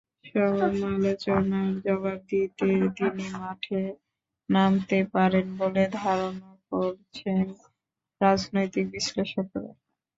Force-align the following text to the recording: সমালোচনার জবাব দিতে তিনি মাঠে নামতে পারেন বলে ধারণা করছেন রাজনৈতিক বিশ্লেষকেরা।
সমালোচনার 0.27 1.69
জবাব 1.83 2.19
দিতে 2.29 2.67
তিনি 2.97 3.25
মাঠে 3.35 3.81
নামতে 4.49 4.97
পারেন 5.13 5.47
বলে 5.59 5.83
ধারণা 5.97 6.49
করছেন 6.71 7.45
রাজনৈতিক 8.21 8.85
বিশ্লেষকেরা। 8.93 9.71